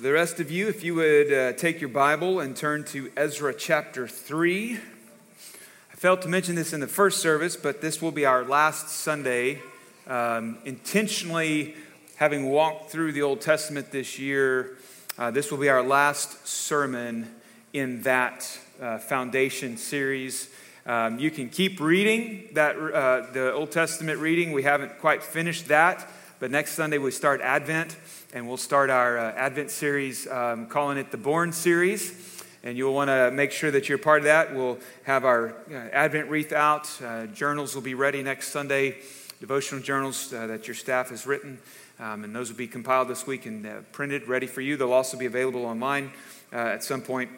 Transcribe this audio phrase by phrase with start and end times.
[0.00, 3.52] The rest of you, if you would uh, take your Bible and turn to Ezra
[3.52, 4.72] chapter 3.
[4.72, 8.88] I failed to mention this in the first service, but this will be our last
[8.88, 9.60] Sunday.
[10.06, 11.76] Um, intentionally
[12.16, 14.78] having walked through the Old Testament this year,
[15.18, 17.32] uh, this will be our last sermon
[17.74, 20.48] in that uh, foundation series.
[20.86, 24.52] Um, you can keep reading that uh, the Old Testament reading.
[24.52, 26.08] We haven't quite finished that,
[26.40, 27.94] but next Sunday we start Advent
[28.32, 32.42] and we'll start our uh, Advent series, um, calling it the Born series.
[32.64, 34.54] And you'll want to make sure that you're part of that.
[34.54, 36.88] We'll have our uh, Advent wreath out.
[37.02, 38.98] Uh, journals will be ready next Sunday,
[39.40, 41.58] devotional journals uh, that your staff has written.
[42.00, 44.76] Um, and those will be compiled this week and uh, printed, ready for you.
[44.76, 46.12] They'll also be available online
[46.52, 47.30] uh, at some point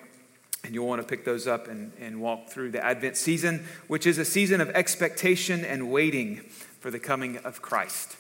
[0.62, 4.06] and you'll want to pick those up and, and walk through the Advent season, which
[4.06, 6.36] is a season of expectation and waiting
[6.80, 8.16] for the coming of Christ.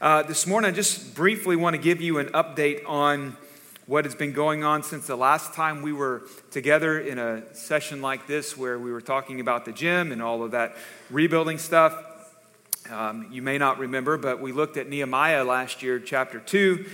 [0.00, 3.36] Uh, this morning, I just briefly want to give you an update on
[3.84, 8.00] what has been going on since the last time we were together in a session
[8.00, 10.74] like this, where we were talking about the gym and all of that
[11.10, 11.94] rebuilding stuff.
[12.90, 16.86] Um, you may not remember, but we looked at Nehemiah last year, chapter 2,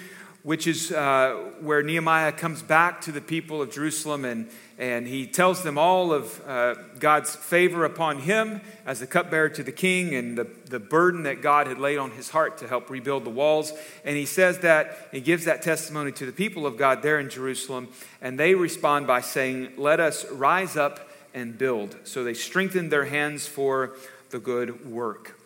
[0.47, 5.27] which is uh, where Nehemiah comes back to the people of Jerusalem and and he
[5.27, 10.15] tells them all of uh, God's favor upon him as the cupbearer to the king
[10.15, 13.31] and the, the burden that God had laid on his heart to help rebuild the
[13.31, 13.73] walls.
[14.05, 17.31] And he says that, he gives that testimony to the people of God there in
[17.31, 17.89] Jerusalem,
[18.21, 21.97] and they respond by saying, Let us rise up and build.
[22.05, 23.97] So they strengthened their hands for
[24.29, 25.41] the good work.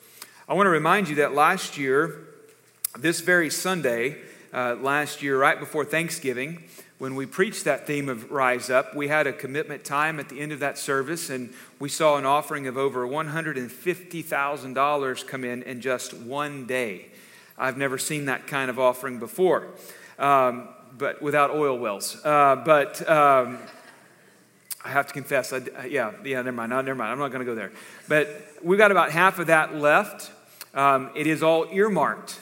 [0.48, 2.26] I want to remind you that last year,
[2.98, 4.16] this very Sunday,
[4.53, 6.65] uh, last year, right before Thanksgiving,
[6.99, 10.38] when we preached that theme of Rise Up, we had a commitment time at the
[10.41, 15.81] end of that service, and we saw an offering of over $150,000 come in in
[15.81, 17.06] just one day.
[17.56, 19.69] I've never seen that kind of offering before,
[20.19, 20.69] um,
[20.99, 22.22] but without oil wells.
[22.25, 23.59] Uh, but um,
[24.84, 27.12] I have to confess, I, yeah, yeah, never mind, no, never mind.
[27.12, 27.71] I'm not going to go there.
[28.09, 28.28] But
[28.62, 30.32] we've got about half of that left.
[30.75, 32.38] Um, it is all earmarked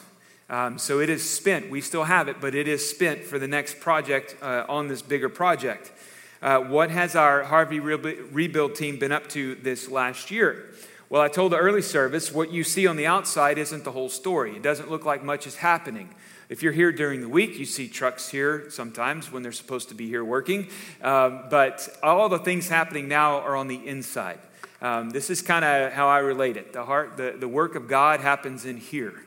[0.50, 1.70] um, so it is spent.
[1.70, 5.02] We still have it, but it is spent for the next project uh, on this
[5.02, 5.92] bigger project.
[6.40, 10.70] Uh, what has our Harvey Rebuild team been up to this last year?
[11.10, 14.08] Well, I told the early service what you see on the outside isn't the whole
[14.08, 14.56] story.
[14.56, 16.14] It doesn't look like much is happening.
[16.48, 19.94] If you're here during the week, you see trucks here sometimes when they're supposed to
[19.94, 20.68] be here working.
[21.02, 24.38] Um, but all the things happening now are on the inside.
[24.80, 26.72] Um, this is kind of how I relate it.
[26.72, 29.24] The heart, the, the work of God happens in here.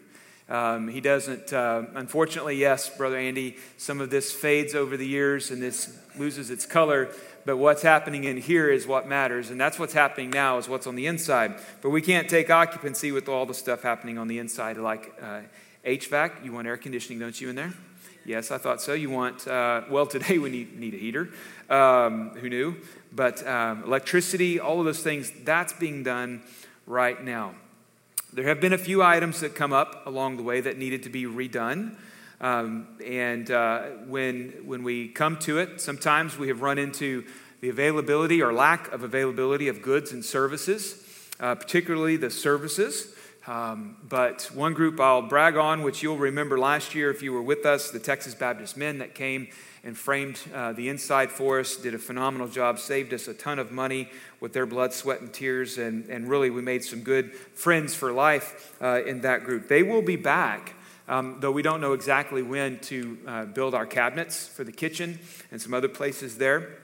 [0.52, 5.50] Um, he doesn't, uh, unfortunately, yes, Brother Andy, some of this fades over the years
[5.50, 7.10] and this loses its color.
[7.46, 9.50] But what's happening in here is what matters.
[9.50, 11.56] And that's what's happening now, is what's on the inside.
[11.82, 15.40] But we can't take occupancy with all the stuff happening on the inside, like uh,
[15.86, 16.44] HVAC.
[16.44, 17.74] You want air conditioning, don't you, in there?
[18.26, 18.92] Yes, I thought so.
[18.92, 21.30] You want, uh, well, today we need, need a heater.
[21.70, 22.76] Um, who knew?
[23.14, 26.44] But um, electricity, all of those things, that's being done
[26.86, 27.56] right now.
[28.34, 31.10] There have been a few items that come up along the way that needed to
[31.10, 31.96] be redone.
[32.40, 37.26] Um, and uh, when, when we come to it, sometimes we have run into
[37.60, 41.06] the availability or lack of availability of goods and services,
[41.42, 43.14] uh, particularly the services.
[43.48, 47.42] Um, but one group I'll brag on, which you'll remember last year if you were
[47.42, 49.50] with us, the Texas Baptist men that came
[49.84, 53.60] and framed uh, the inside for us, did a phenomenal job, saved us a ton
[53.60, 54.10] of money
[54.42, 58.12] with their blood, sweat, and tears, and, and really we made some good friends for
[58.12, 59.70] life uh, in that group.
[59.70, 60.74] They will be back.
[61.08, 65.20] Um, though we don't know exactly when to uh, build our cabinets for the kitchen
[65.52, 66.78] and some other places there.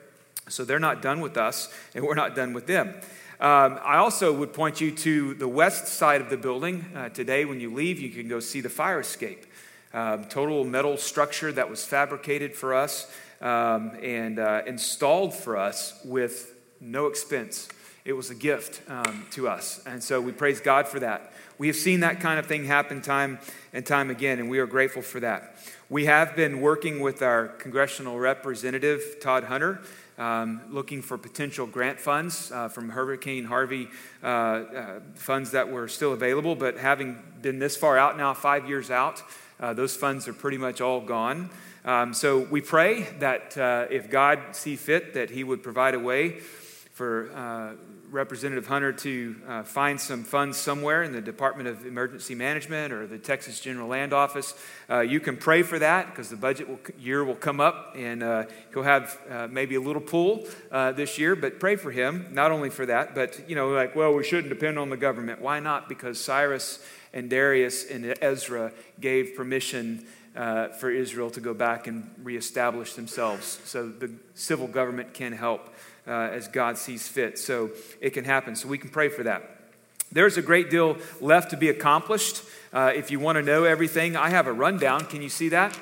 [0.48, 2.94] So they're not done with us, and we're not done with them.
[3.40, 6.86] Um, I also would point you to the west side of the building.
[6.96, 9.46] Uh, today, when you leave, you can go see the fire escape
[9.94, 13.12] um, total metal structure that was fabricated for us
[13.42, 17.70] um, and uh, installed for us with no expense.
[18.06, 19.84] It was a gift um, to us.
[19.86, 21.34] And so we praise God for that.
[21.58, 23.40] We have seen that kind of thing happen time
[23.74, 25.58] and time again, and we are grateful for that.
[25.90, 29.82] We have been working with our congressional representative, Todd Hunter,
[30.18, 33.90] um, looking for potential grant funds uh, from Hurricane Harvey
[34.24, 38.70] uh, uh, funds that were still available, but having been this far out now, five
[38.70, 39.22] years out,
[39.60, 41.50] uh, those funds are pretty much all gone.
[41.84, 46.00] Um, so we pray that uh, if God see fit, that He would provide a
[46.00, 46.42] way
[46.98, 47.74] for uh,
[48.10, 53.06] Representative Hunter to uh, find some funds somewhere in the Department of Emergency Management or
[53.06, 54.56] the Texas General Land Office.
[54.90, 58.24] Uh, you can pray for that because the budget will, year will come up and
[58.24, 61.36] uh, he'll have uh, maybe a little pool uh, this year.
[61.36, 64.50] But pray for him, not only for that, but you know, like, well, we shouldn't
[64.50, 65.40] depend on the government.
[65.40, 65.88] Why not?
[65.88, 66.84] Because Cyrus
[67.14, 70.08] and Darius and Ezra gave permission.
[70.80, 73.60] For Israel to go back and reestablish themselves.
[73.66, 75.74] So the civil government can help
[76.08, 77.38] uh, as God sees fit.
[77.38, 77.72] So
[78.02, 78.56] it can happen.
[78.56, 79.58] So we can pray for that.
[80.12, 82.44] There's a great deal left to be accomplished.
[82.72, 85.06] Uh, if you want to know everything, I have a rundown.
[85.06, 85.78] Can you see that?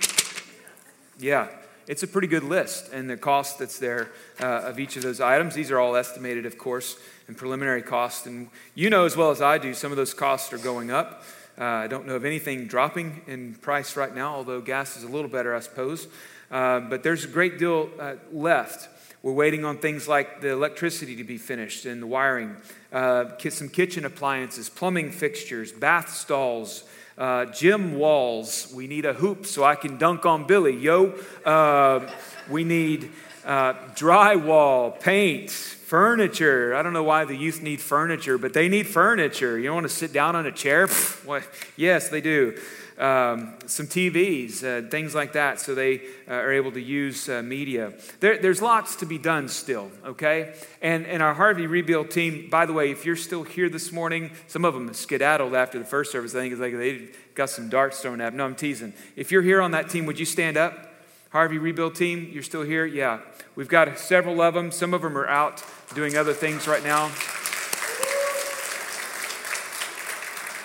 [1.19, 1.48] Yeah,
[1.88, 4.10] it's a pretty good list and the cost that's there
[4.42, 5.54] uh, of each of those items.
[5.54, 8.25] These are all estimated, of course, and preliminary costs.
[8.25, 11.24] And you know as well as I do, some of those costs are going up.
[11.57, 15.07] Uh, I don't know of anything dropping in price right now, although gas is a
[15.07, 16.07] little better, I suppose.
[16.51, 18.89] Uh, but there's a great deal uh, left.
[19.25, 22.57] We're waiting on things like the electricity to be finished and the wiring,
[22.94, 26.83] uh, some kitchen appliances, plumbing fixtures, bath stalls,
[27.18, 28.72] uh, gym walls.
[28.72, 30.77] We need a hoop so I can dunk on Billy.
[30.77, 32.07] Yo, uh,
[32.51, 33.10] we need
[33.44, 36.75] uh, drywall, paint, furniture.
[36.75, 39.57] I don't know why the youth need furniture, but they need furniture.
[39.57, 40.88] You don't want to sit down on a chair?
[41.25, 41.42] What?
[41.75, 42.56] Yes, they do
[42.98, 47.42] um, some TVs, uh, things like that, so they uh, are able to use uh,
[47.44, 47.94] media.
[48.22, 50.54] There, there's lots to be done still, okay?
[50.82, 54.32] And, and our Harvey Rebuild team, by the way, if you're still here this morning,
[54.48, 56.34] some of them skedaddled after the first service.
[56.34, 58.38] I think it's like they got some darts thrown at them.
[58.38, 58.94] No, I'm teasing.
[59.16, 60.94] If you're here on that team, would you stand up?
[61.32, 62.86] Harvey Rebuild team, you're still here?
[62.86, 63.20] Yeah.
[63.56, 64.72] We've got several of them.
[64.72, 65.62] Some of them are out
[65.94, 67.12] doing other things right now.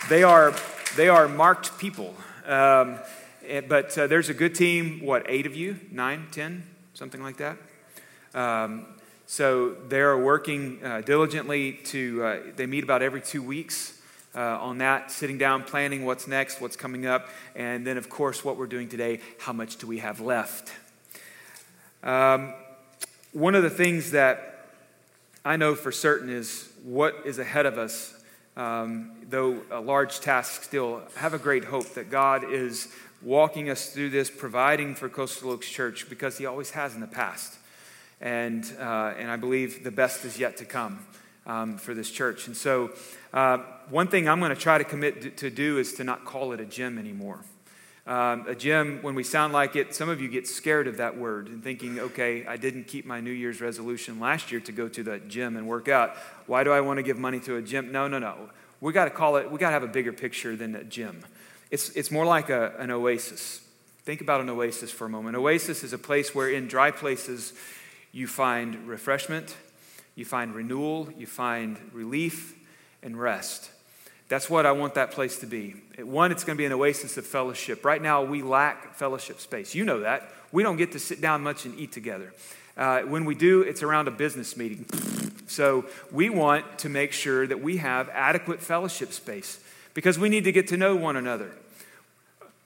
[0.08, 0.54] They are
[0.96, 2.14] they are marked people.
[2.46, 2.98] Um,
[3.46, 5.78] eh, but uh, there's a good team, what, eight of you?
[5.90, 6.64] Nine, ten,
[6.94, 7.56] something like that?
[8.34, 8.86] Um,
[9.26, 13.96] so they're working uh, diligently to, uh, they meet about every two weeks.
[14.32, 18.44] Uh, on that, sitting down, planning what's next, what's coming up, and then, of course,
[18.44, 20.72] what we're doing today how much do we have left?
[22.04, 22.54] Um,
[23.32, 24.68] one of the things that
[25.44, 28.14] I know for certain is what is ahead of us
[28.56, 32.88] um, though a large task still, have a great hope that God is
[33.22, 37.06] walking us through this, providing for Coastal Oaks Church because He always has in the
[37.06, 37.58] past.
[38.20, 41.06] And, uh, and I believe the best is yet to come
[41.46, 42.46] um, for this church.
[42.46, 42.90] And so,
[43.32, 43.58] uh,
[43.88, 46.60] one thing I'm going to try to commit to do is to not call it
[46.60, 47.40] a gym anymore.
[48.10, 51.16] Um, a gym, when we sound like it, some of you get scared of that
[51.16, 54.88] word and thinking, okay, I didn't keep my New Year's resolution last year to go
[54.88, 56.16] to the gym and work out.
[56.48, 57.92] Why do I want to give money to a gym?
[57.92, 58.50] No, no, no.
[58.80, 61.24] We got to call it, we got to have a bigger picture than a gym.
[61.70, 63.60] It's, it's more like a, an oasis.
[64.02, 65.36] Think about an oasis for a moment.
[65.36, 67.52] Oasis is a place where, in dry places,
[68.10, 69.56] you find refreshment,
[70.16, 72.58] you find renewal, you find relief
[73.04, 73.70] and rest.
[74.30, 75.74] That's what I want that place to be.
[75.98, 77.84] One, it's going to be an oasis of fellowship.
[77.84, 79.74] Right now, we lack fellowship space.
[79.74, 80.32] You know that.
[80.52, 82.32] We don't get to sit down much and eat together.
[82.76, 84.86] Uh, when we do, it's around a business meeting.
[85.48, 89.58] So we want to make sure that we have adequate fellowship space
[89.94, 91.50] because we need to get to know one another.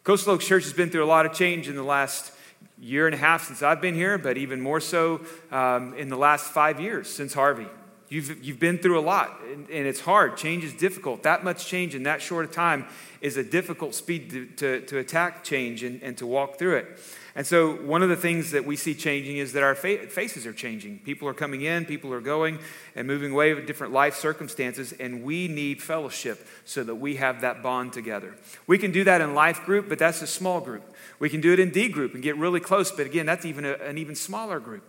[0.05, 2.31] Coastal Oaks Church has been through a lot of change in the last
[2.79, 6.19] year and a half since I've been here, but even more so um, in the
[6.19, 7.69] last five years since Harvey.
[8.15, 10.37] You've, you've been through a lot, and, and, it's hard.
[10.37, 11.25] Change is difficult.
[11.25, 12.87] That much change in that short a time
[13.21, 17.01] is a difficult speed to, to, to attack change and, and to walk through it.
[17.35, 20.47] And so, one of the things that we see changing is that our fa- faces
[20.47, 21.01] are changing.
[21.01, 22.61] People are coming in, people are going
[22.95, 27.41] and moving away with different life circumstances, and we need fellowship so that we have
[27.41, 28.37] that bond together.
[28.69, 30.89] We can do that in life group, but that's a small group.
[31.19, 33.65] We can do it in D group and get really close, but again, that's even
[33.65, 34.85] a, an even smaller group.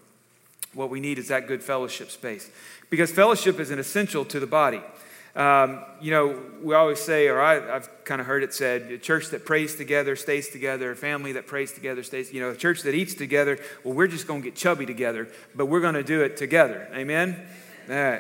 [0.76, 2.50] What we need is that good fellowship space
[2.90, 4.82] because fellowship is an essential to the body.
[5.36, 8.98] Um, you know, we always say, or I, have kind of heard it said, a
[8.98, 12.56] church that prays together stays together, a family that prays together stays, you know, a
[12.56, 15.96] church that eats together, well, we're just going to get chubby together, but we're going
[15.96, 16.88] to do it together.
[16.94, 17.38] Amen?
[17.90, 18.20] Uh,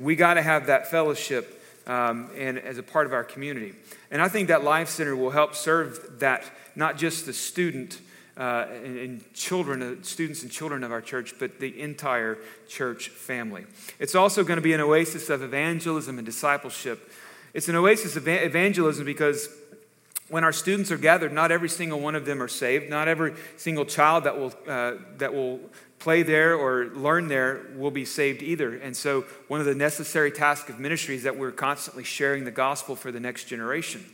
[0.00, 3.74] we got to have that fellowship um, and as a part of our community.
[4.10, 8.00] And I think that Life Center will help serve that, not just the student
[8.36, 12.38] uh, and, and, children, uh, students and children of our church, but the entire
[12.68, 13.64] church family.
[13.98, 17.12] It's also going to be an oasis of evangelism and discipleship.
[17.52, 19.48] It's an oasis of evangelism because
[20.28, 22.90] when our students are gathered, not every single one of them are saved.
[22.90, 25.60] Not every single child that will, uh, that will
[25.98, 28.74] play there or learn there will be saved either.
[28.76, 32.50] And so, one of the necessary tasks of ministry is that we're constantly sharing the
[32.50, 34.04] gospel for the next generation.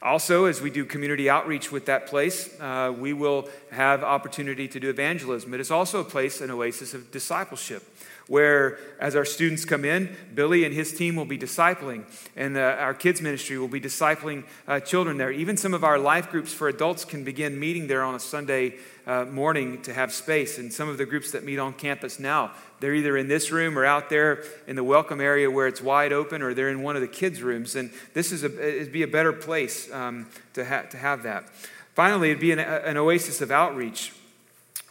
[0.00, 4.78] Also, as we do community outreach with that place, uh, we will have opportunity to
[4.78, 5.52] do evangelism.
[5.54, 7.82] It's also a place, an oasis of discipleship
[8.28, 12.04] where as our students come in, Billy and his team will be discipling,
[12.36, 15.32] and uh, our kids' ministry will be discipling uh, children there.
[15.32, 18.74] Even some of our life groups for adults can begin meeting there on a Sunday
[19.06, 20.58] uh, morning to have space.
[20.58, 23.78] And some of the groups that meet on campus now, they're either in this room
[23.78, 26.96] or out there in the welcome area where it's wide open, or they're in one
[26.96, 27.74] of the kids' rooms.
[27.74, 31.48] And this is a, it'd be a better place um, to, ha- to have that.
[31.94, 34.12] Finally, it'd be an, an oasis of outreach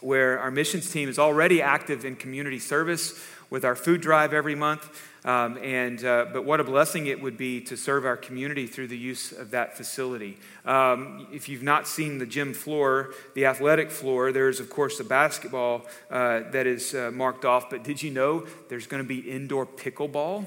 [0.00, 3.18] where our missions team is already active in community service
[3.50, 5.04] with our food drive every month.
[5.24, 8.88] Um, and, uh, but what a blessing it would be to serve our community through
[8.88, 10.38] the use of that facility.
[10.64, 15.04] Um, if you've not seen the gym floor, the athletic floor, there's, of course, the
[15.04, 17.68] basketball uh, that is uh, marked off.
[17.68, 20.46] But did you know there's going to be indoor pickleball?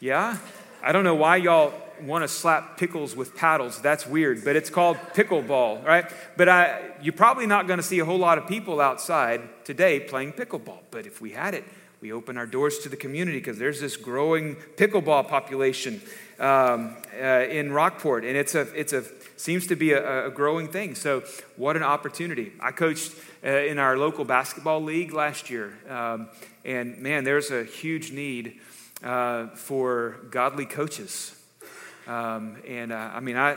[0.00, 0.38] Yeah?
[0.82, 3.80] I don't know why y'all want to slap pickles with paddles.
[3.80, 6.04] That's weird, but it's called pickleball, right?
[6.36, 10.00] But I, you're probably not going to see a whole lot of people outside today
[10.00, 10.80] playing pickleball.
[10.90, 11.64] But if we had it,
[12.00, 16.00] we open our doors to the community because there's this growing pickleball population
[16.38, 19.04] um, uh, in Rockport, and it's a it's a
[19.36, 20.94] seems to be a, a growing thing.
[20.94, 21.24] So
[21.56, 22.52] what an opportunity!
[22.60, 23.14] I coached
[23.44, 26.28] uh, in our local basketball league last year, um,
[26.64, 28.60] and man, there's a huge need
[29.02, 31.34] uh, for godly coaches.
[32.08, 33.56] Um, and uh, I mean, I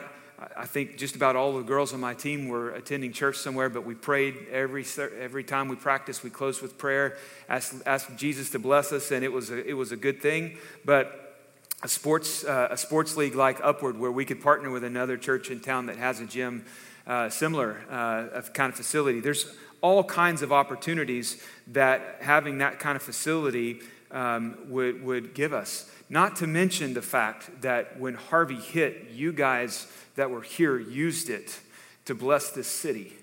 [0.58, 3.86] I think just about all the girls on my team were attending church somewhere, but
[3.86, 4.84] we prayed every,
[5.20, 6.24] every time we practiced.
[6.24, 7.18] We closed with prayer,
[7.48, 10.58] asked, asked Jesus to bless us, and it was a, it was a good thing.
[10.84, 11.38] But
[11.84, 15.52] a sports, uh, a sports league like Upward, where we could partner with another church
[15.52, 16.66] in town that has a gym
[17.06, 19.20] uh, similar uh, kind of facility.
[19.20, 19.46] There's
[19.82, 23.82] all kinds of opportunities that having that kind of facility
[24.12, 25.90] um, would, would give us.
[26.10, 31.30] Not to mention the fact that when Harvey hit, you guys that were here used
[31.30, 31.60] it
[32.06, 33.14] to bless this city,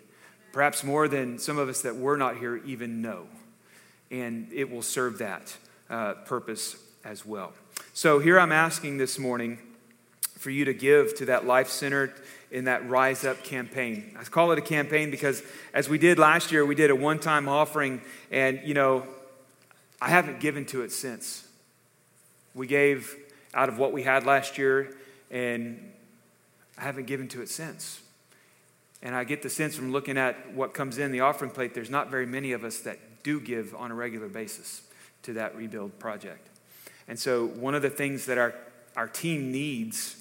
[0.52, 3.26] perhaps more than some of us that were not here even know.
[4.10, 5.56] And it will serve that
[5.90, 7.52] uh, purpose as well.
[7.92, 9.58] So here I'm asking this morning
[10.38, 12.14] for you to give to that life center
[12.50, 14.16] in that Rise Up campaign.
[14.18, 15.42] I call it a campaign because
[15.74, 19.06] as we did last year, we did a one time offering, and you know,
[20.00, 21.46] I haven't given to it since.
[22.54, 23.16] We gave
[23.54, 24.96] out of what we had last year,
[25.30, 25.92] and
[26.76, 28.00] I haven't given to it since.
[29.02, 31.90] And I get the sense from looking at what comes in the offering plate, there's
[31.90, 34.82] not very many of us that do give on a regular basis
[35.22, 36.48] to that rebuild project.
[37.06, 38.54] And so, one of the things that our,
[38.96, 40.16] our team needs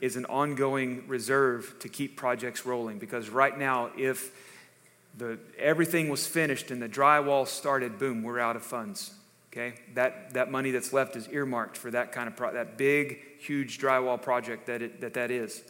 [0.00, 2.98] is an ongoing reserve to keep projects rolling.
[2.98, 4.32] Because right now, if
[5.16, 9.12] the, everything was finished and the drywall started, boom, we're out of funds.
[9.52, 9.74] Okay?
[9.94, 13.78] That, that money that's left is earmarked for that kind of pro- that big, huge
[13.78, 15.62] drywall project that, it, that that is.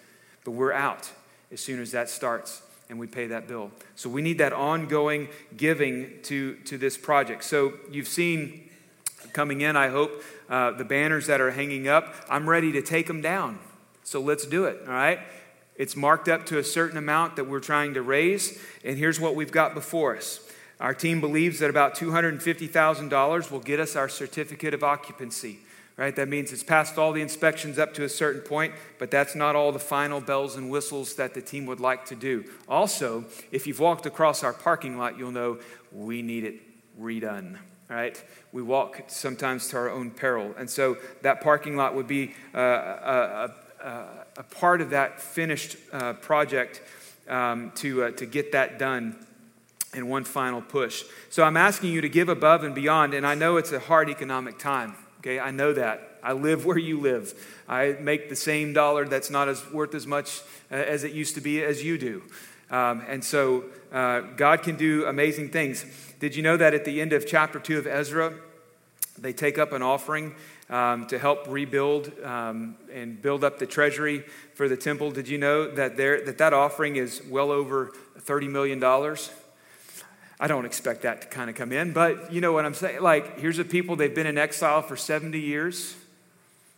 [0.45, 1.11] But we're out
[1.51, 3.71] as soon as that starts and we pay that bill.
[3.97, 7.45] So we need that ongoing giving to, to this project.
[7.45, 8.69] So you've seen
[9.33, 12.15] coming in, I hope, uh, the banners that are hanging up.
[12.29, 13.59] I'm ready to take them down.
[14.05, 15.21] So let's do it, all right?
[15.79, 19.35] It's marked up to a certain amount that we're trying to raise, and here's what
[19.35, 20.41] we've got before us.
[20.81, 25.61] Our team believes that about $250,000 will get us our certificate of occupancy
[25.99, 26.15] right?
[26.15, 29.57] That means it's passed all the inspections up to a certain point, but that's not
[29.57, 32.45] all the final bells and whistles that the team would like to do.
[32.69, 35.59] Also, if you've walked across our parking lot, you'll know
[35.93, 36.63] we need it
[36.99, 37.59] redone,
[37.91, 38.23] right?
[38.53, 40.55] We walk sometimes to our own peril.
[40.57, 45.77] And so that parking lot would be uh, a, a, a, part of that finished
[45.93, 46.83] uh, project
[47.29, 49.17] um, to, uh, to get that done
[49.95, 51.05] in one final push.
[51.31, 54.09] So I'm asking you to give above and beyond, and I know it's a hard
[54.11, 54.95] economic time.
[55.21, 56.19] Okay, I know that.
[56.23, 57.35] I live where you live.
[57.69, 60.41] I make the same dollar that's not as worth as much
[60.71, 62.23] uh, as it used to be as you do.
[62.71, 65.85] Um, and so uh, God can do amazing things.
[66.21, 68.35] Did you know that at the end of chapter 2 of Ezra,
[69.17, 70.35] they take up an offering
[70.71, 75.11] um, to help rebuild um, and build up the treasury for the temple?
[75.11, 78.83] Did you know that, there, that that offering is well over $30 million?
[80.41, 83.03] I don't expect that to kind of come in, but you know what I'm saying?
[83.03, 85.97] Like, here's a people, they've been in exile for 70 years.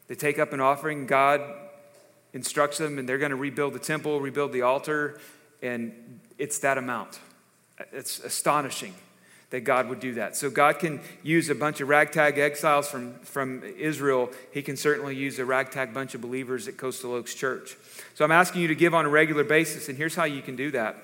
[0.08, 1.42] They take up an offering, God
[2.32, 5.20] instructs them, and they're going to rebuild the temple, rebuild the altar,
[5.62, 7.20] and it's that amount.
[7.92, 8.94] It's astonishing
[9.50, 10.36] that God would do that.
[10.36, 14.30] So, God can use a bunch of ragtag exiles from, from Israel.
[14.52, 17.76] He can certainly use a ragtag bunch of believers at Coastal Oaks Church.
[18.14, 20.56] So, I'm asking you to give on a regular basis, and here's how you can
[20.56, 20.96] do that.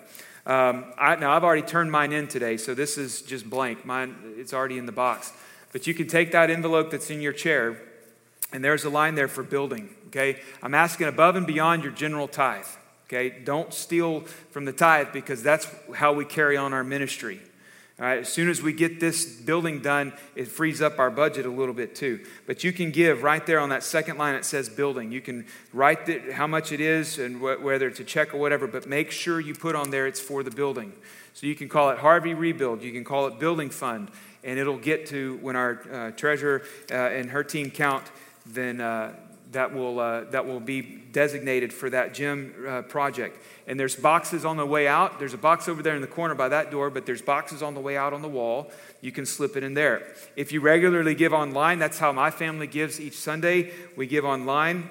[0.47, 3.85] Um, I, now, I've already turned mine in today, so this is just blank.
[3.85, 5.33] Mine, it's already in the box.
[5.73, 7.76] But you can take that envelope that's in your chair
[8.53, 10.41] And there's a line there for building, okay?
[10.62, 12.67] I'm asking above and beyond your general tithe,
[13.07, 13.29] okay?
[13.29, 17.41] Don't steal from the tithe because that's how we carry on our ministry.
[17.99, 21.47] All right, as soon as we get this building done, it frees up our budget
[21.47, 22.21] a little bit too.
[22.47, 25.11] But you can give right there on that second line, it says building.
[25.11, 28.37] You can write the, how much it is and wh- whether it's a check or
[28.37, 30.93] whatever, but make sure you put on there it's for the building.
[31.33, 34.11] So you can call it Harvey Rebuild, you can call it Building Fund,
[34.45, 38.05] and it'll get to when our uh, treasurer uh, and her team count,
[38.45, 39.15] then uh,
[39.57, 43.43] that, will, uh, that will be designated for that gym uh, project.
[43.67, 45.19] And there's boxes on the way out.
[45.19, 47.73] There's a box over there in the corner by that door, but there's boxes on
[47.73, 48.71] the way out on the wall.
[49.01, 50.03] You can slip it in there.
[50.37, 53.73] If you regularly give online, that's how my family gives each Sunday.
[53.97, 54.91] We give online.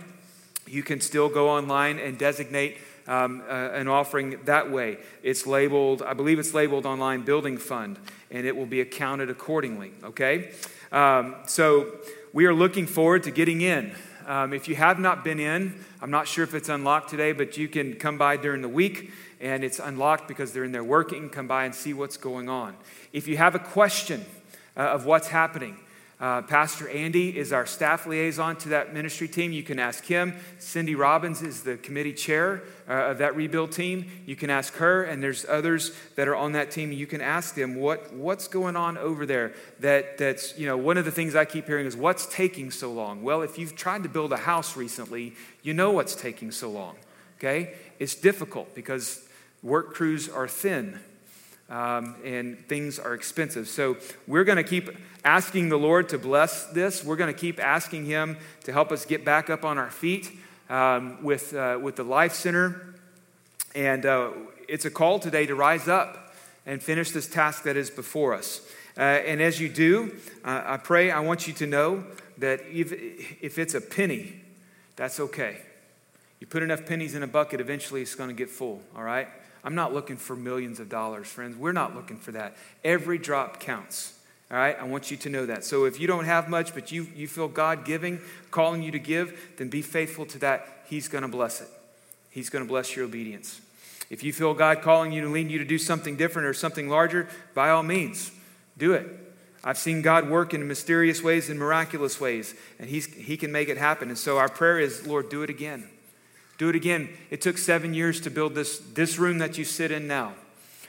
[0.66, 4.98] You can still go online and designate um, uh, an offering that way.
[5.22, 8.00] It's labeled, I believe it's labeled online Building Fund,
[8.32, 10.54] and it will be accounted accordingly, okay?
[10.92, 12.00] Um, so
[12.34, 13.96] we are looking forward to getting in.
[14.26, 17.58] Um, if you have not been in, I'm not sure if it's unlocked today, but
[17.58, 21.30] you can come by during the week and it's unlocked because they're in there working.
[21.30, 22.76] Come by and see what's going on.
[23.14, 24.26] If you have a question
[24.76, 25.78] uh, of what's happening,
[26.20, 29.52] uh, Pastor Andy is our staff liaison to that ministry team.
[29.52, 30.34] You can ask him.
[30.60, 34.10] Cindy Robbins is the committee chair uh, of that rebuild team.
[34.26, 36.94] You can ask her, and there's others that are on that team.
[36.94, 39.54] You can ask them what, what's going on over there.
[39.82, 42.94] That, that's, you know, one of the things I keep hearing is what's taking so
[42.94, 43.22] long?
[43.22, 46.96] Well, if you've tried to build a house recently, you know what's taking so long,
[47.40, 47.74] okay?
[48.00, 49.28] It's difficult because
[49.62, 51.00] work crews are thin
[51.70, 53.68] um, and things are expensive.
[53.68, 54.90] So we're going to keep
[55.24, 57.04] asking the Lord to bless this.
[57.04, 60.32] We're going to keep asking Him to help us get back up on our feet
[60.70, 62.96] um, with, uh, with the Life Center.
[63.74, 64.32] And uh,
[64.68, 66.34] it's a call today to rise up
[66.66, 68.62] and finish this task that is before us.
[68.98, 72.06] Uh, and as you do, uh, I pray, I want you to know
[72.38, 72.92] that if,
[73.42, 74.42] if it's a penny,
[74.96, 75.58] that's okay.
[76.40, 79.28] You put enough pennies in a bucket, eventually it's going to get full, all right?
[79.66, 81.58] I'm not looking for millions of dollars, friends.
[81.58, 82.56] We're not looking for that.
[82.84, 84.14] Every drop counts.
[84.52, 85.66] All right, I want you to know that.
[85.66, 88.20] So if you don't have much, but you, you feel God giving,
[88.52, 90.84] calling you to give, then be faithful to that.
[90.88, 91.68] He's going to bless it.
[92.30, 93.60] He's going to bless your obedience.
[94.12, 96.88] If you feel God calling you to lead you to do something different or something
[96.88, 98.32] larger, by all means,
[98.78, 99.08] do it.
[99.64, 103.68] I've seen God work in mysterious ways and miraculous ways, and he's, He can make
[103.68, 104.10] it happen.
[104.10, 105.90] And so our prayer is, Lord, do it again.
[106.58, 107.10] Do it again.
[107.30, 110.34] It took seven years to build this, this room that you sit in now.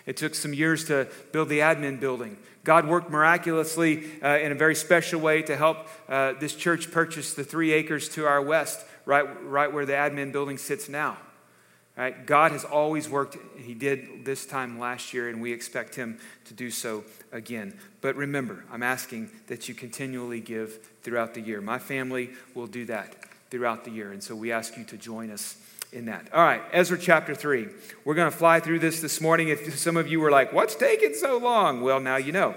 [0.06, 2.36] It took some years to build the admin building.
[2.62, 7.34] God worked miraculously uh, in a very special way to help uh, this church purchase
[7.34, 11.18] the three acres to our west, right, right where the admin building sits now.
[11.96, 12.26] Right?
[12.26, 13.36] God has always worked.
[13.58, 17.78] He did this time last year, and we expect Him to do so again.
[18.00, 21.60] But remember, I'm asking that you continually give throughout the year.
[21.60, 23.14] My family will do that
[23.50, 24.12] throughout the year.
[24.12, 25.56] And so we ask you to join us
[25.92, 26.32] in that.
[26.32, 27.68] All right, Ezra chapter 3.
[28.04, 29.48] We're going to fly through this this morning.
[29.48, 31.80] If some of you were like, what's taking so long?
[31.80, 32.54] Well, now you know.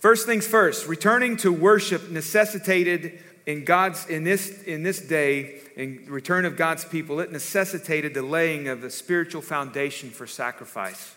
[0.00, 6.04] First things first, returning to worship necessitated in God's in this in this day in
[6.08, 11.14] return of God's people, it necessitated the laying of the spiritual foundation for sacrifice.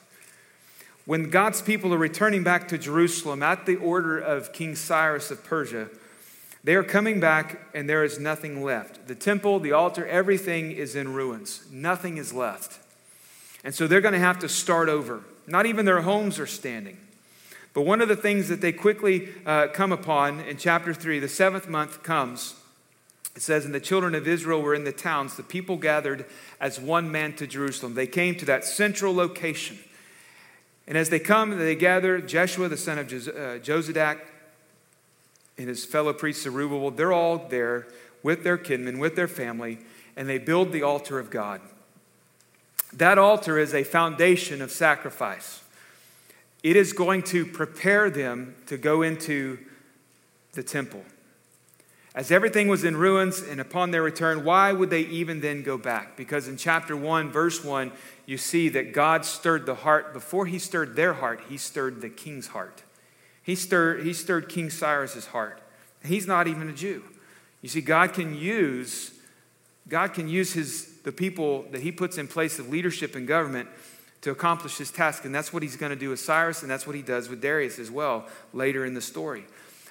[1.05, 5.43] When God's people are returning back to Jerusalem at the order of King Cyrus of
[5.43, 5.89] Persia,
[6.67, 9.07] they are coming back and there is nothing left.
[9.07, 11.63] The temple, the altar, everything is in ruins.
[11.71, 12.79] Nothing is left.
[13.63, 15.23] And so they're going to have to start over.
[15.47, 16.97] Not even their homes are standing.
[17.73, 21.29] But one of the things that they quickly uh, come upon in chapter 3, the
[21.29, 22.55] seventh month comes.
[23.33, 25.37] It says, And the children of Israel were in the towns.
[25.37, 26.25] The people gathered
[26.59, 27.93] as one man to Jerusalem.
[27.93, 29.79] They came to that central location.
[30.85, 34.19] And as they come, they gather Jeshua, the son of Jos- uh, Jozadak,
[35.57, 37.87] and his fellow priest Zerubbabel, they're all there
[38.23, 39.79] with their kinmen, with their family,
[40.15, 41.61] and they build the altar of God.
[42.93, 45.61] That altar is a foundation of sacrifice.
[46.63, 49.59] It is going to prepare them to go into
[50.53, 51.03] the temple.
[52.15, 55.77] As everything was in ruins and upon their return, why would they even then go
[55.77, 56.17] back?
[56.17, 57.91] Because in chapter 1, verse 1,
[58.25, 60.13] you see that God stirred the heart.
[60.13, 62.81] Before he stirred their heart, he stirred the king's heart.
[63.47, 65.61] He stirred, he stirred King Cyrus's heart.
[66.03, 67.01] He's not even a Jew.
[67.61, 69.11] You see, God can use,
[69.87, 73.69] God can use his, the people that he puts in place of leadership and government
[74.19, 75.23] to accomplish his task.
[75.23, 77.41] And that's what he's going to do with Cyrus, and that's what he does with
[77.41, 79.45] Darius as well later in the story.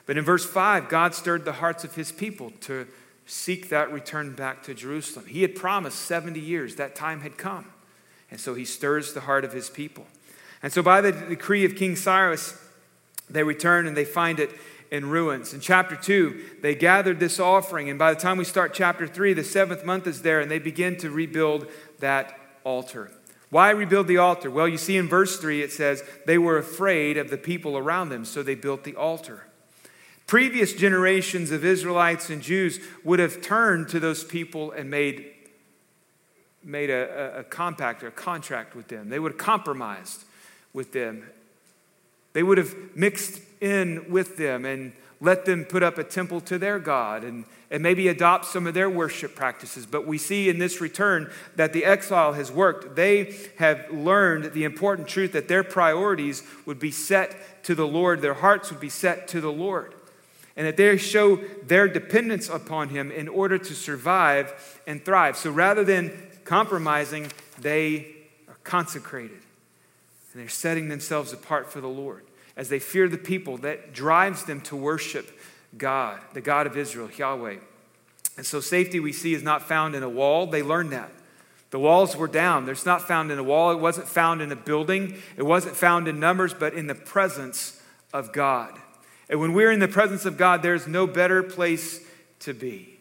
[0.04, 2.86] But in verse 5, God stirred the hearts of his people to
[3.24, 5.24] seek that return back to Jerusalem.
[5.24, 7.72] He had promised 70 years, that time had come.
[8.30, 10.06] And so he stirs the heart of his people.
[10.62, 12.62] And so, by the decree of King Cyrus,
[13.28, 14.50] they return and they find it
[14.90, 15.52] in ruins.
[15.52, 19.32] In chapter 2, they gathered this offering, and by the time we start chapter 3,
[19.32, 21.66] the seventh month is there, and they begin to rebuild
[21.98, 23.10] that altar.
[23.50, 24.50] Why rebuild the altar?
[24.50, 28.08] Well, you see in verse 3, it says, they were afraid of the people around
[28.08, 29.46] them, so they built the altar.
[30.26, 35.32] Previous generations of Israelites and Jews would have turned to those people and made,
[36.64, 39.08] made a, a, a compact or a contract with them.
[39.08, 40.24] They would have compromised
[40.72, 41.28] with them.
[42.36, 46.58] They would have mixed in with them and let them put up a temple to
[46.58, 49.86] their God and, and maybe adopt some of their worship practices.
[49.86, 52.94] But we see in this return that the exile has worked.
[52.94, 58.20] They have learned the important truth that their priorities would be set to the Lord,
[58.20, 59.94] their hearts would be set to the Lord,
[60.56, 65.38] and that they show their dependence upon Him in order to survive and thrive.
[65.38, 66.12] So rather than
[66.44, 68.14] compromising, they
[68.46, 69.38] are consecrated
[70.36, 72.25] and they're setting themselves apart for the Lord
[72.56, 75.38] as they fear the people that drives them to worship
[75.76, 77.56] God, the God of Israel, Yahweh.
[78.36, 80.46] And so safety we see is not found in a wall.
[80.46, 81.10] They learned that.
[81.70, 82.68] The walls were down.
[82.68, 83.72] It's not found in a wall.
[83.72, 85.16] It wasn't found in a building.
[85.36, 88.78] It wasn't found in numbers, but in the presence of God.
[89.28, 92.00] And when we're in the presence of God, there's no better place
[92.40, 92.98] to be.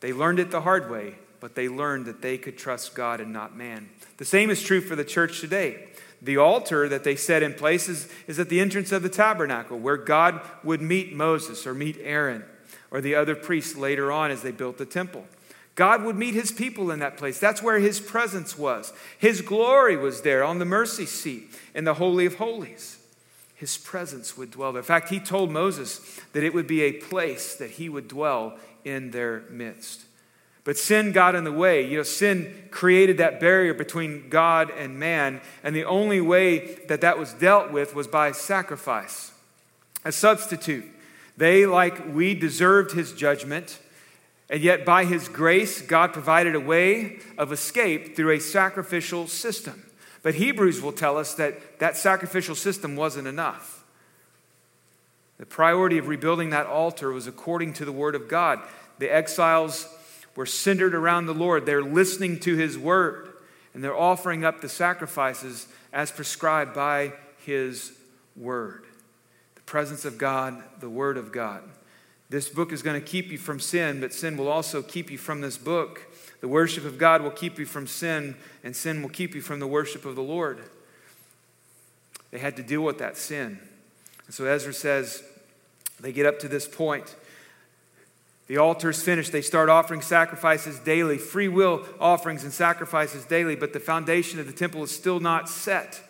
[0.00, 3.32] They learned it the hard way, but they learned that they could trust God and
[3.32, 3.88] not man.
[4.18, 5.88] The same is true for the church today.
[6.22, 9.78] The altar that they set in place is, is at the entrance of the tabernacle,
[9.78, 12.44] where God would meet Moses or meet Aaron
[12.90, 15.26] or the other priests later on as they built the temple.
[15.74, 17.40] God would meet his people in that place.
[17.40, 18.92] That's where his presence was.
[19.18, 22.98] His glory was there on the mercy seat in the Holy of Holies.
[23.56, 24.80] His presence would dwell there.
[24.80, 28.56] In fact, he told Moses that it would be a place that he would dwell
[28.84, 30.04] in their midst.
[30.64, 31.86] But sin got in the way.
[31.86, 37.02] You know, sin created that barrier between God and man, and the only way that
[37.02, 39.32] that was dealt with was by sacrifice,
[40.04, 40.86] a substitute.
[41.36, 43.78] They, like we, deserved his judgment,
[44.48, 49.84] and yet by his grace, God provided a way of escape through a sacrificial system.
[50.22, 53.84] But Hebrews will tell us that that sacrificial system wasn't enough.
[55.38, 58.60] The priority of rebuilding that altar was according to the word of God.
[58.98, 59.93] The exiles
[60.36, 61.66] were centered around the Lord.
[61.66, 63.34] They're listening to His word
[63.74, 67.12] and they're offering up the sacrifices as prescribed by
[67.44, 67.92] His
[68.36, 68.84] word.
[69.56, 71.62] The presence of God, the word of God.
[72.30, 75.18] This book is going to keep you from sin, but sin will also keep you
[75.18, 76.06] from this book.
[76.40, 79.60] The worship of God will keep you from sin, and sin will keep you from
[79.60, 80.60] the worship of the Lord.
[82.30, 83.58] They had to deal with that sin.
[84.26, 85.22] And so Ezra says,
[86.00, 87.14] they get up to this point
[88.46, 89.32] the altar is finished.
[89.32, 94.46] They start offering sacrifices daily, free will offerings and sacrifices daily, but the foundation of
[94.46, 96.02] the temple is still not set.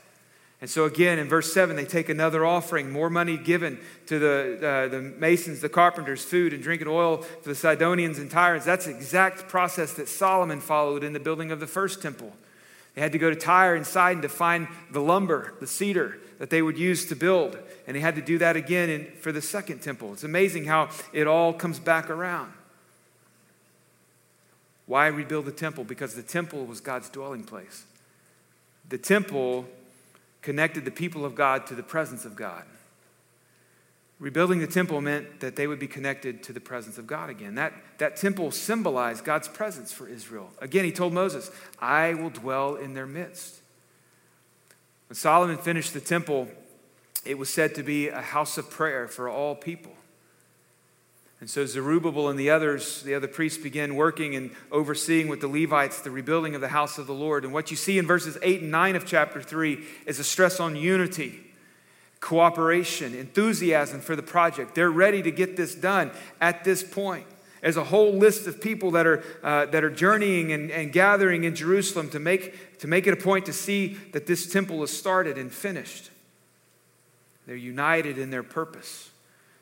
[0.61, 4.67] And so, again, in verse 7, they take another offering, more money given to the,
[4.67, 8.65] uh, the masons, the carpenters, food and drink and oil for the Sidonians and Tyrians.
[8.65, 12.33] That's the exact process that Solomon followed in the building of the first temple.
[12.95, 16.51] They had to go to Tyre and Sidon to find the lumber, the cedar that
[16.51, 17.57] they would use to build.
[17.87, 20.13] And he had to do that again in, for the second temple.
[20.13, 22.53] It's amazing how it all comes back around.
[24.85, 25.85] Why rebuild the temple?
[25.85, 27.85] Because the temple was God's dwelling place.
[28.91, 29.65] The temple
[30.43, 32.65] connected the people of God to the presence of God.
[34.19, 37.55] Rebuilding the temple meant that they would be connected to the presence of God again.
[37.55, 40.51] That, that temple symbolized God's presence for Israel.
[40.61, 43.63] Again, he told Moses, I will dwell in their midst.
[45.15, 46.49] When Solomon finished the temple,
[47.25, 49.93] it was said to be a house of prayer for all people.
[51.39, 55.47] And so Zerubbabel and the others, the other priests, began working and overseeing with the
[55.47, 57.45] Levites the rebuilding of the house of the Lord.
[57.45, 60.59] And what you see in verses 8 and 9 of chapter 3 is a stress
[60.59, 61.45] on unity,
[62.19, 64.75] cooperation, enthusiasm for the project.
[64.75, 67.27] They're ready to get this done at this point.
[67.65, 71.45] There's a whole list of people that are, uh, that are journeying and, and gathering
[71.45, 74.95] in Jerusalem to make, to make it a point to see that this temple is
[74.95, 76.11] started and finished.
[77.47, 79.11] They're united in their purpose.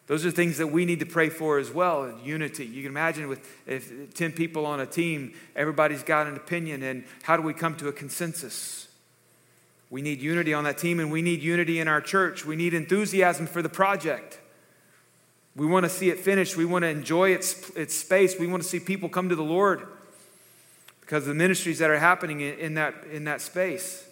[0.09, 2.67] Those are things that we need to pray for as well unity.
[2.67, 7.05] You can imagine with if 10 people on a team, everybody's got an opinion, and
[7.23, 8.89] how do we come to a consensus?
[9.91, 12.45] We need unity on that team, and we need unity in our church.
[12.45, 14.41] We need enthusiasm for the project.
[15.55, 16.57] We want to see it finished.
[16.57, 18.39] We want to enjoy its, its space.
[18.39, 19.87] We want to see people come to the Lord
[21.01, 24.09] because of the ministries that are happening in, that, in that space.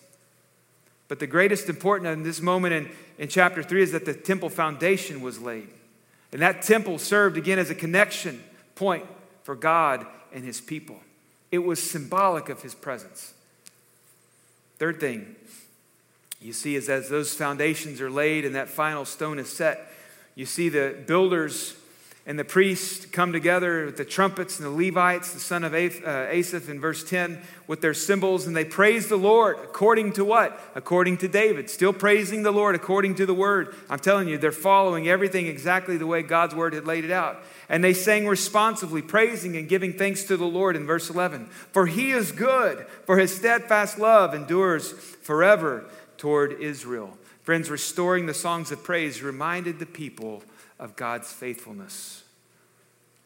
[1.09, 4.49] But the greatest important in this moment in, in chapter 3 is that the temple
[4.49, 5.69] foundation was laid.
[6.33, 8.43] And that temple served again as a connection
[8.75, 9.05] point
[9.43, 11.01] for God and his people.
[11.51, 13.35] It was symbolic of his presence.
[14.79, 15.35] Third thing
[16.41, 19.90] you see is as those foundations are laid and that final stone is set,
[20.41, 21.77] You see the builders
[22.25, 25.77] and the priests come together with the trumpets and the Levites, the son of uh,
[25.77, 30.59] Asaph, in verse 10, with their cymbals, and they praise the Lord according to what?
[30.75, 31.69] According to David.
[31.69, 33.75] Still praising the Lord according to the word.
[33.91, 37.43] I'm telling you, they're following everything exactly the way God's word had laid it out.
[37.69, 41.49] And they sang responsively, praising and giving thanks to the Lord in verse 11.
[41.73, 45.85] For he is good, for his steadfast love endures forever
[46.17, 47.19] toward Israel.
[47.43, 50.43] Friends, restoring the songs of praise reminded the people
[50.79, 52.23] of God's faithfulness.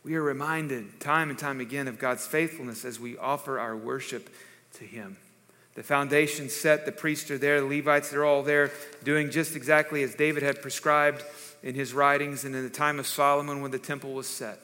[0.05, 4.29] We are reminded time and time again of God's faithfulness as we offer our worship
[4.75, 5.17] to Him.
[5.75, 8.71] The foundation set, the priests are there, the Levites, they're all there
[9.03, 11.25] doing just exactly as David had prescribed
[11.65, 14.61] in his writings and in the time of Solomon when the temple was set.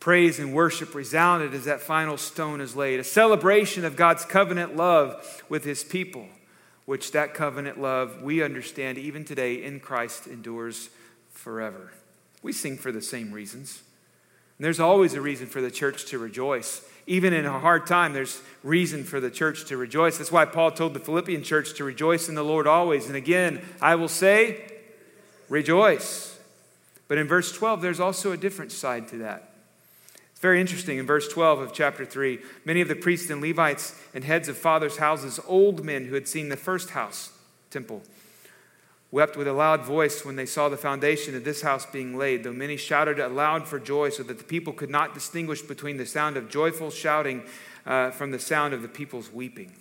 [0.00, 4.74] Praise and worship resounded as that final stone is laid, a celebration of God's covenant
[4.74, 6.26] love with his people,
[6.86, 10.88] which that covenant love we understand even today in Christ endures
[11.30, 11.92] forever.
[12.42, 13.82] We sing for the same reasons.
[14.58, 16.82] And there's always a reason for the church to rejoice.
[17.06, 20.16] Even in a hard time, there's reason for the church to rejoice.
[20.16, 23.06] That's why Paul told the Philippian church to rejoice in the Lord always.
[23.06, 24.72] And again, I will say,
[25.48, 26.38] rejoice.
[27.08, 29.55] But in verse 12, there's also a different side to that.
[30.36, 30.98] It's very interesting.
[30.98, 34.58] In verse 12 of chapter 3, many of the priests and Levites and heads of
[34.58, 37.32] fathers' houses, old men who had seen the first house,
[37.70, 38.02] temple,
[39.10, 42.44] wept with a loud voice when they saw the foundation of this house being laid,
[42.44, 46.04] though many shouted aloud for joy, so that the people could not distinguish between the
[46.04, 47.42] sound of joyful shouting
[47.86, 49.72] uh, from the sound of the people's weeping.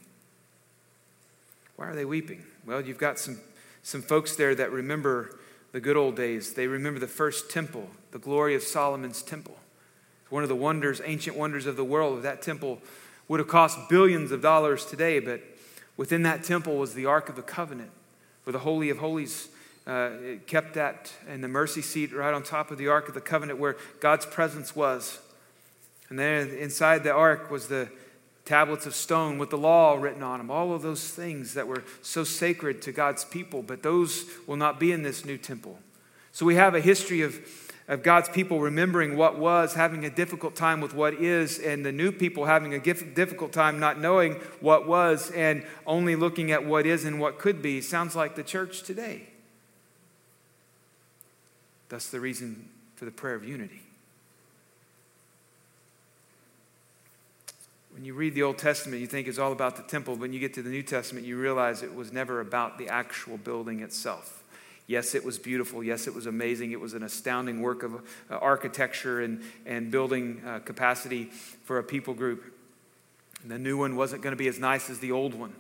[1.76, 2.46] Why are they weeping?
[2.66, 3.42] Well, you've got some,
[3.84, 5.38] some folks there that remember
[5.74, 6.54] the good old days.
[6.54, 9.58] They remember the first temple, the glory of Solomon's temple.
[10.30, 12.24] One of the wonders, ancient wonders of the world.
[12.24, 12.82] That temple
[13.28, 15.42] would have cost billions of dollars today, but
[15.98, 17.92] within that temple was the Ark of the Covenant
[18.44, 19.50] where the Holy of Holies
[19.88, 20.12] uh,
[20.48, 23.60] kept that and the mercy seat right on top of the Ark of the Covenant
[23.60, 25.20] where God's presence was.
[26.10, 27.90] And then inside the ark was the
[28.46, 31.84] tablets of stone with the law written on them, all of those things that were
[32.04, 35.80] so sacred to God's people, but those will not be in this new temple.
[36.32, 37.34] So we have a history of
[37.88, 41.92] of God's people remembering what was, having a difficult time with what is, and the
[41.92, 46.86] new people having a difficult time not knowing what was and only looking at what
[46.86, 47.82] is and what could be.
[47.82, 49.30] Sounds like the church today.
[51.90, 53.82] That's the reason for the prayer of unity.
[57.92, 60.16] When you read the Old Testament, you think it's all about the temple.
[60.16, 63.38] When you get to the New Testament, you realize it was never about the actual
[63.38, 64.44] building itself.
[64.88, 65.84] Yes, it was beautiful.
[65.84, 66.72] Yes, it was amazing.
[66.72, 71.26] It was an astounding work of uh, architecture and, and building uh, capacity
[71.64, 72.54] for a people group.
[73.42, 75.54] And the new one wasn't going to be as nice as the old one.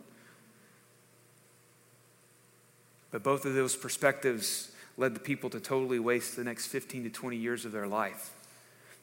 [3.11, 7.09] But both of those perspectives led the people to totally waste the next 15 to
[7.09, 8.31] 20 years of their life.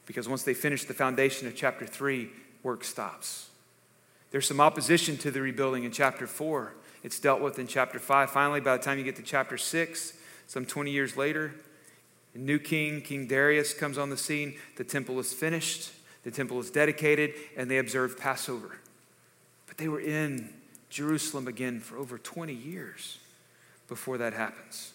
[0.05, 2.29] Because once they finish the foundation of chapter 3,
[2.61, 3.49] work stops.
[4.31, 6.73] There's some opposition to the rebuilding in chapter 4.
[7.03, 8.29] It's dealt with in chapter 5.
[8.29, 10.13] Finally, by the time you get to chapter 6,
[10.47, 11.53] some 20 years later,
[12.33, 14.55] a new king, King Darius, comes on the scene.
[14.77, 15.91] The temple is finished,
[16.23, 18.79] the temple is dedicated, and they observe Passover.
[19.67, 20.49] But they were in
[20.89, 23.19] Jerusalem again for over 20 years
[23.89, 24.93] before that happens.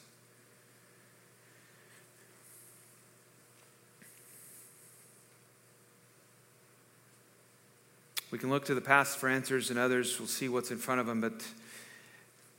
[8.30, 11.00] We can look to the past for answers, and others will see what's in front
[11.00, 11.42] of them, but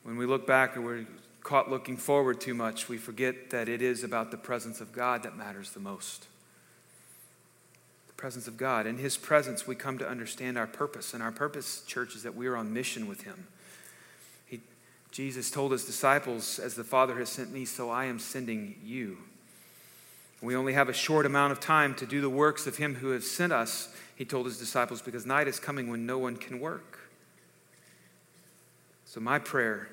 [0.03, 1.05] when we look back and we're
[1.43, 5.23] caught looking forward too much, we forget that it is about the presence of God
[5.23, 6.27] that matters the most.
[8.07, 8.85] The presence of God.
[8.85, 11.13] In His presence, we come to understand our purpose.
[11.13, 13.47] And our purpose, church, is that we are on mission with Him.
[14.45, 14.61] He,
[15.11, 19.17] Jesus told His disciples, As the Father has sent me, so I am sending you.
[20.41, 23.09] We only have a short amount of time to do the works of Him who
[23.09, 26.59] has sent us, He told His disciples, because night is coming when no one can
[26.59, 26.98] work.
[29.09, 29.89] So, my prayer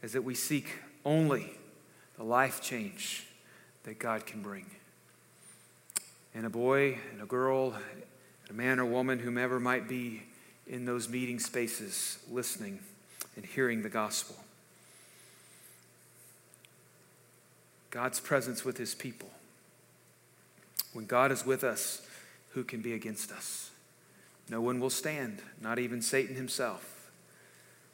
[0.00, 1.50] is that we seek only
[2.16, 3.26] the life change
[3.82, 4.66] that God can bring.
[6.32, 8.04] And a boy and a girl, and
[8.48, 10.22] a man or woman, whomever might be
[10.68, 12.78] in those meeting spaces, listening
[13.34, 14.36] and hearing the gospel.
[17.90, 19.30] God's presence with his people.
[20.92, 22.06] When God is with us,
[22.50, 23.72] who can be against us?
[24.48, 26.95] No one will stand, not even Satan himself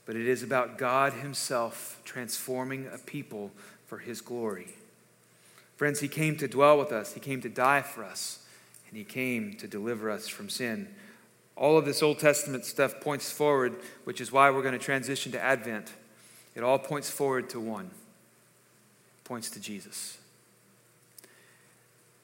[0.07, 3.51] but it is about God Himself transforming a people
[3.87, 4.75] for His glory.
[5.77, 8.45] Friends, He came to dwell with us, He came to die for us,
[8.88, 10.88] and He came to deliver us from sin.
[11.57, 15.33] All of this Old Testament stuff points forward, which is why we're going to transition
[15.33, 15.93] to Advent.
[16.55, 17.91] It all points forward to one
[19.25, 20.19] points to Jesus.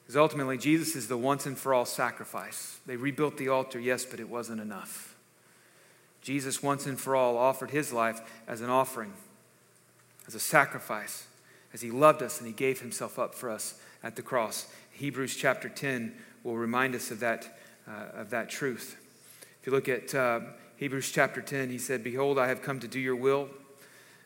[0.03, 2.79] Because ultimately, Jesus is the once and for all sacrifice.
[2.85, 5.08] They rebuilt the altar, yes, but it wasn't enough.
[6.21, 9.13] Jesus, once and for all, offered his life as an offering,
[10.27, 11.27] as a sacrifice,
[11.73, 14.67] as he loved us and he gave himself up for us at the cross.
[14.91, 18.97] Hebrews chapter 10 will remind us of that, uh, of that truth.
[19.61, 20.41] If you look at uh,
[20.77, 23.49] Hebrews chapter 10, he said, Behold, I have come to do your will.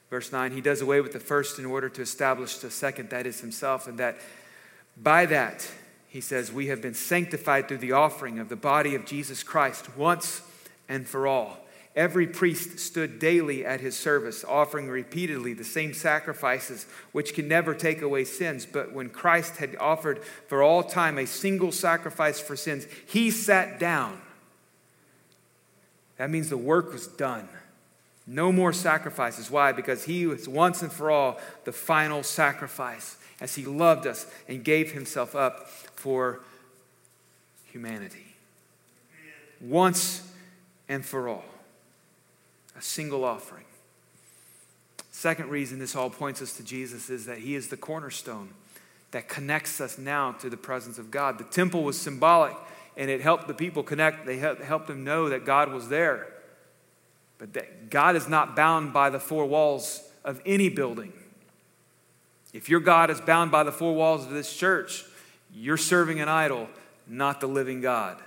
[0.10, 3.26] Verse 9, he does away with the first in order to establish the second, that
[3.26, 4.18] is himself, and that
[5.02, 5.68] by that,
[6.08, 9.98] he says, we have been sanctified through the offering of the body of Jesus Christ
[9.98, 10.44] once
[10.88, 11.63] and for all.
[11.96, 17.76] Every priest stood daily at his service, offering repeatedly the same sacrifices, which can never
[17.76, 18.66] take away sins.
[18.66, 23.80] But when Christ had offered for all time a single sacrifice for sins, he sat
[23.80, 24.20] down.
[26.18, 27.48] That means the work was done.
[28.26, 29.52] No more sacrifices.
[29.52, 29.72] Why?
[29.72, 34.64] Because he was once and for all the final sacrifice as he loved us and
[34.64, 36.40] gave himself up for
[37.66, 38.36] humanity.
[39.60, 40.28] Once
[40.88, 41.44] and for all.
[42.78, 43.66] A single offering.
[45.12, 48.50] Second reason this all points us to Jesus is that he is the cornerstone
[49.12, 51.38] that connects us now to the presence of God.
[51.38, 52.56] The temple was symbolic
[52.98, 56.28] and it helped the people connect, they helped them know that God was there.
[57.38, 61.14] But that God is not bound by the four walls of any building.
[62.54, 65.06] If your God is bound by the four walls of this church,
[65.54, 66.70] you're serving an idol,
[67.08, 68.18] not the living God.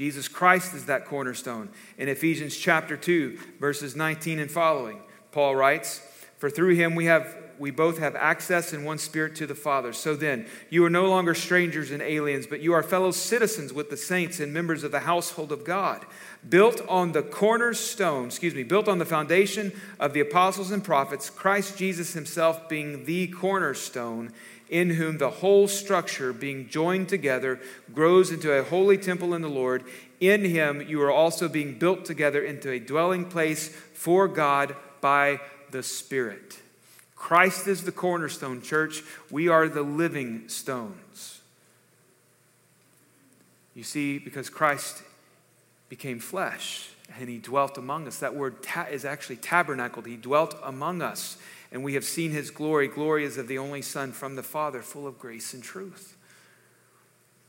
[0.00, 1.68] Jesus Christ is that cornerstone.
[1.98, 6.00] In Ephesians chapter 2, verses 19 and following, Paul writes,
[6.38, 9.92] For through him we have we both have access in one spirit to the Father.
[9.92, 13.90] So then, you are no longer strangers and aliens, but you are fellow citizens with
[13.90, 16.06] the saints and members of the household of God,
[16.48, 21.28] built on the cornerstone, excuse me, built on the foundation of the apostles and prophets,
[21.28, 24.32] Christ Jesus himself being the cornerstone,
[24.70, 27.60] in whom the whole structure, being joined together,
[27.92, 29.84] grows into a holy temple in the Lord.
[30.20, 35.40] In him you are also being built together into a dwelling place for God by
[35.72, 36.60] the Spirit.
[37.16, 39.02] Christ is the cornerstone, church.
[39.30, 41.40] We are the living stones.
[43.74, 45.02] You see, because Christ
[45.88, 48.18] became flesh and he dwelt among us.
[48.20, 50.06] That word ta- is actually tabernacled.
[50.06, 51.36] He dwelt among us,
[51.72, 52.88] and we have seen his glory.
[52.88, 56.16] Glory is of the only Son from the Father, full of grace and truth.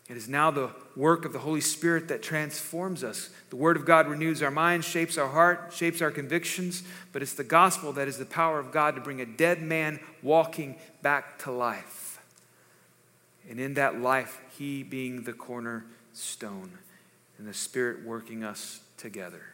[0.10, 3.30] It is now the work of the Holy Spirit that transforms us.
[3.50, 7.34] The Word of God renews our minds, shapes our heart, shapes our convictions, but it's
[7.34, 11.40] the gospel that is the power of God to bring a dead man walking back
[11.44, 12.22] to life.
[13.50, 16.78] And in that life, He being the cornerstone,
[17.38, 19.46] and the Spirit working us together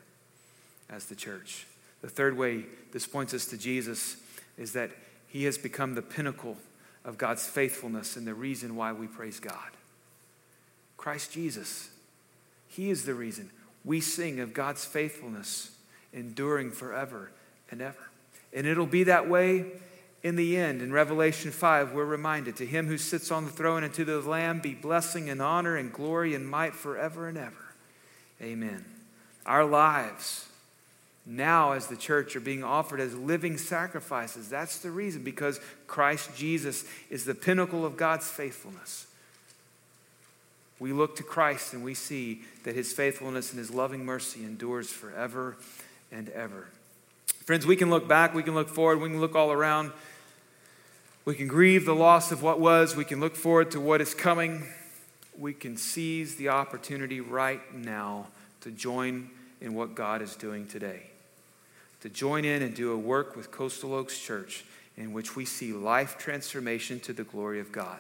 [0.89, 1.67] as the church.
[2.01, 4.17] The third way this points us to Jesus
[4.57, 4.91] is that
[5.27, 6.57] He has become the pinnacle
[7.05, 9.71] of God's faithfulness and the reason why we praise God.
[10.97, 11.89] Christ Jesus.
[12.67, 13.49] He is the reason
[13.85, 15.71] we sing of God's faithfulness
[16.11, 17.31] enduring forever
[17.71, 18.09] and ever.
[18.53, 19.65] And it'll be that way
[20.23, 20.81] in the end.
[20.81, 24.19] In Revelation 5, we're reminded to him who sits on the throne and to the
[24.19, 27.73] Lamb be blessing and honor and glory and might forever and ever.
[28.41, 28.83] Amen.
[29.45, 30.46] Our lives
[31.29, 34.47] now, as the church, are being offered as living sacrifices.
[34.47, 39.07] That's the reason, because Christ Jesus is the pinnacle of God's faithfulness.
[40.79, 44.89] We look to Christ and we see that his faithfulness and his loving mercy endures
[44.89, 45.57] forever
[46.11, 46.67] and ever.
[47.43, 49.91] Friends, we can look back, we can look forward, we can look all around.
[51.25, 54.13] We can grieve the loss of what was, we can look forward to what is
[54.13, 54.67] coming.
[55.37, 58.27] We can seize the opportunity right now
[58.61, 61.03] to join in what God is doing today.
[62.01, 65.73] To join in and do a work with Coastal Oaks Church in which we see
[65.73, 67.99] life transformation to the glory of God.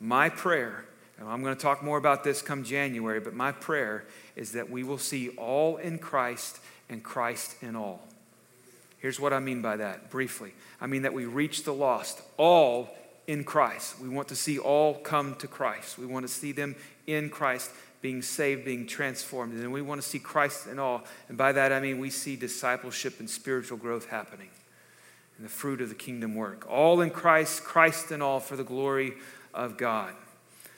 [0.00, 0.86] My prayer
[1.18, 4.70] and I'm going to talk more about this come January, but my prayer is that
[4.70, 8.02] we will see all in Christ and Christ in all.
[8.98, 12.90] Here's what I mean by that briefly I mean that we reach the lost, all
[13.26, 14.00] in Christ.
[14.00, 15.98] We want to see all come to Christ.
[15.98, 17.70] We want to see them in Christ
[18.00, 19.54] being saved, being transformed.
[19.54, 21.04] And we want to see Christ in all.
[21.28, 24.50] And by that I mean we see discipleship and spiritual growth happening
[25.36, 26.66] and the fruit of the kingdom work.
[26.70, 29.14] All in Christ, Christ in all for the glory
[29.52, 30.14] of God.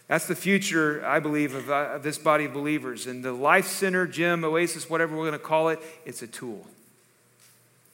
[0.07, 3.07] That's the future, I believe, of, uh, of this body of believers.
[3.07, 6.67] And the Life Center, gym, Oasis, whatever we're going to call it, it's a tool.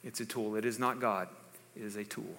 [0.01, 0.55] It's a tool.
[0.55, 1.27] It is not God,
[1.75, 2.37] it is a tool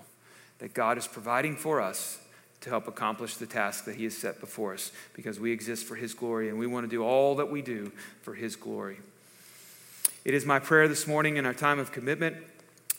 [0.59, 2.19] that God is providing for us
[2.63, 5.95] to help accomplish the task that He has set before us because we exist for
[5.95, 7.93] His glory and we want to do all that we do
[8.23, 8.99] for His glory.
[10.25, 12.37] It is my prayer this morning in our time of commitment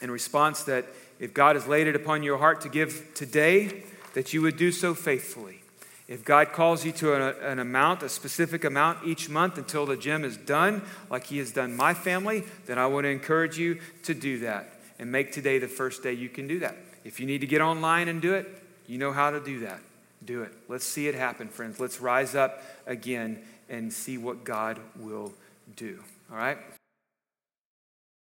[0.01, 0.85] and response that
[1.19, 3.83] if God has laid it upon your heart to give today,
[4.13, 5.61] that you would do so faithfully.
[6.07, 9.97] If God calls you to an, an, amount, a specific amount each month until the
[9.97, 13.79] gym is done, like He has done my family, then I want to encourage you
[14.03, 16.77] to do that and make today the first day you can do that.
[17.07, 18.45] If you need to get online and do it,
[18.85, 19.79] you know how to do that.
[20.25, 20.51] Do it.
[20.67, 21.79] Let's see it happen, friends.
[21.79, 23.39] Let's rise up again
[23.69, 25.31] and see what God will
[25.77, 26.03] do.
[26.29, 26.57] All right?